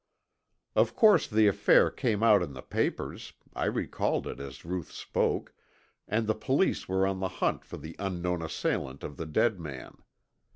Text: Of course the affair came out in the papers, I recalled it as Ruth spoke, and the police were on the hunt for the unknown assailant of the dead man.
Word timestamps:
Of 0.75 0.95
course 0.95 1.27
the 1.27 1.45
affair 1.45 1.91
came 1.91 2.23
out 2.23 2.41
in 2.41 2.53
the 2.53 2.63
papers, 2.63 3.33
I 3.53 3.65
recalled 3.65 4.25
it 4.25 4.39
as 4.39 4.65
Ruth 4.65 4.91
spoke, 4.91 5.53
and 6.07 6.25
the 6.25 6.33
police 6.33 6.89
were 6.89 7.05
on 7.05 7.19
the 7.19 7.29
hunt 7.37 7.63
for 7.63 7.77
the 7.77 7.95
unknown 7.99 8.41
assailant 8.41 9.03
of 9.03 9.17
the 9.17 9.27
dead 9.27 9.59
man. 9.59 9.95